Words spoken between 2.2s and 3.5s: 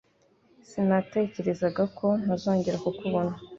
ntazongera kukubona